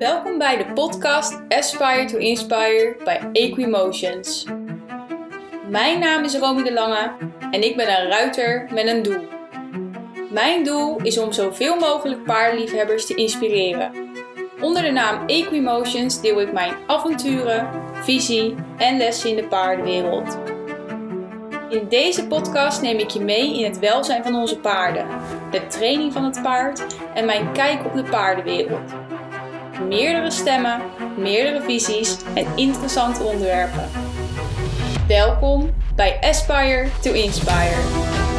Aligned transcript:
Welkom 0.00 0.38
bij 0.38 0.56
de 0.56 0.72
podcast 0.72 1.40
Aspire 1.48 2.04
to 2.04 2.18
Inspire 2.18 2.96
bij 3.04 3.28
Equimotions. 3.32 4.44
Mijn 5.68 5.98
naam 5.98 6.24
is 6.24 6.36
Romy 6.36 6.62
de 6.62 6.72
Lange 6.72 7.12
en 7.50 7.62
ik 7.62 7.76
ben 7.76 7.88
een 7.88 8.08
ruiter 8.08 8.68
met 8.72 8.86
een 8.86 9.02
doel. 9.02 9.28
Mijn 10.30 10.64
doel 10.64 10.96
is 11.02 11.18
om 11.18 11.32
zoveel 11.32 11.76
mogelijk 11.76 12.24
paardenliefhebbers 12.24 13.06
te 13.06 13.14
inspireren. 13.14 13.92
Onder 14.60 14.82
de 14.82 14.90
naam 14.90 15.26
Equimotions 15.26 16.20
deel 16.20 16.40
ik 16.40 16.52
mijn 16.52 16.74
avonturen, 16.86 17.68
visie 17.94 18.54
en 18.78 18.96
lessen 18.96 19.30
in 19.30 19.36
de 19.36 19.46
paardenwereld. 19.46 20.38
In 21.68 21.88
deze 21.88 22.26
podcast 22.26 22.82
neem 22.82 22.98
ik 22.98 23.10
je 23.10 23.20
mee 23.20 23.58
in 23.58 23.64
het 23.64 23.78
welzijn 23.78 24.22
van 24.22 24.34
onze 24.34 24.58
paarden, 24.58 25.06
de 25.50 25.66
training 25.66 26.12
van 26.12 26.24
het 26.24 26.42
paard 26.42 26.86
en 27.14 27.24
mijn 27.24 27.52
kijk 27.52 27.84
op 27.84 27.94
de 27.94 28.04
paardenwereld. 28.04 28.99
Meerdere 29.88 30.30
stemmen, 30.30 30.80
meerdere 31.16 31.62
visies 31.62 32.16
en 32.34 32.46
interessante 32.56 33.22
onderwerpen. 33.22 33.88
Welkom 35.06 35.70
bij 35.94 36.18
Aspire 36.20 36.88
to 37.02 37.12
Inspire. 37.12 38.29